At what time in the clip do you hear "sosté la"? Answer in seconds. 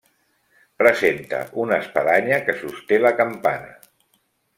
2.65-3.13